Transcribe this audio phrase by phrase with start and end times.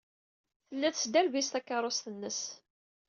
[0.67, 2.39] Tella tesderbiz takeṛṛust-nnes.